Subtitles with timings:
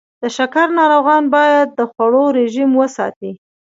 [0.21, 3.31] د شکر ناروغان باید د خوړو رژیم وساتي.